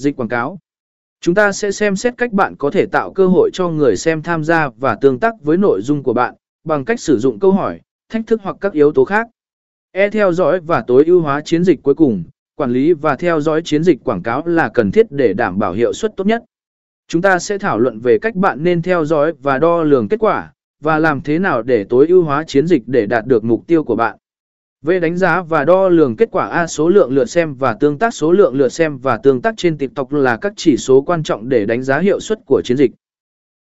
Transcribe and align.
Dịch 0.00 0.16
quảng 0.16 0.28
cáo. 0.28 0.58
Chúng 1.20 1.34
ta 1.34 1.52
sẽ 1.52 1.72
xem 1.72 1.96
xét 1.96 2.14
cách 2.16 2.32
bạn 2.32 2.56
có 2.56 2.70
thể 2.70 2.86
tạo 2.86 3.12
cơ 3.12 3.26
hội 3.26 3.50
cho 3.52 3.68
người 3.68 3.96
xem 3.96 4.22
tham 4.22 4.44
gia 4.44 4.68
và 4.68 4.94
tương 4.94 5.18
tác 5.18 5.34
với 5.42 5.56
nội 5.56 5.80
dung 5.82 6.02
của 6.02 6.12
bạn, 6.12 6.34
bằng 6.64 6.84
cách 6.84 7.00
sử 7.00 7.18
dụng 7.18 7.38
câu 7.38 7.52
hỏi, 7.52 7.80
thách 8.08 8.26
thức 8.26 8.40
hoặc 8.42 8.56
các 8.60 8.72
yếu 8.72 8.92
tố 8.92 9.04
khác. 9.04 9.26
E 9.92 10.10
theo 10.10 10.32
dõi 10.32 10.60
và 10.60 10.84
tối 10.86 11.04
ưu 11.06 11.20
hóa 11.20 11.40
chiến 11.40 11.64
dịch 11.64 11.82
cuối 11.82 11.94
cùng, 11.94 12.24
quản 12.54 12.70
lý 12.70 12.92
và 12.92 13.16
theo 13.16 13.40
dõi 13.40 13.62
chiến 13.64 13.82
dịch 13.84 14.04
quảng 14.04 14.22
cáo 14.22 14.46
là 14.46 14.68
cần 14.74 14.90
thiết 14.92 15.06
để 15.10 15.32
đảm 15.32 15.58
bảo 15.58 15.72
hiệu 15.72 15.92
suất 15.92 16.16
tốt 16.16 16.26
nhất. 16.26 16.42
Chúng 17.08 17.22
ta 17.22 17.38
sẽ 17.38 17.58
thảo 17.58 17.78
luận 17.78 18.00
về 18.00 18.18
cách 18.18 18.34
bạn 18.34 18.62
nên 18.62 18.82
theo 18.82 19.04
dõi 19.04 19.32
và 19.42 19.58
đo 19.58 19.82
lường 19.82 20.08
kết 20.08 20.20
quả, 20.20 20.52
và 20.82 20.98
làm 20.98 21.20
thế 21.20 21.38
nào 21.38 21.62
để 21.62 21.84
tối 21.84 22.06
ưu 22.08 22.22
hóa 22.22 22.44
chiến 22.46 22.66
dịch 22.66 22.82
để 22.86 23.06
đạt 23.06 23.26
được 23.26 23.44
mục 23.44 23.66
tiêu 23.66 23.84
của 23.84 23.96
bạn. 23.96 24.16
Về 24.84 25.00
đánh 25.00 25.16
giá 25.16 25.42
và 25.42 25.64
đo 25.64 25.88
lường 25.88 26.16
kết 26.16 26.28
quả 26.32 26.46
A 26.46 26.66
số 26.66 26.88
lượng 26.88 27.12
lượt 27.12 27.24
xem 27.24 27.54
và 27.54 27.74
tương 27.80 27.98
tác 27.98 28.14
số 28.14 28.32
lượng 28.32 28.54
lượt 28.54 28.68
xem 28.68 28.98
và 28.98 29.16
tương 29.16 29.40
tác 29.40 29.54
trên 29.56 29.78
TikTok 29.78 30.12
là 30.12 30.36
các 30.36 30.52
chỉ 30.56 30.76
số 30.76 31.02
quan 31.02 31.22
trọng 31.22 31.48
để 31.48 31.66
đánh 31.66 31.82
giá 31.82 31.98
hiệu 31.98 32.20
suất 32.20 32.38
của 32.46 32.62
chiến 32.64 32.76
dịch. 32.76 32.90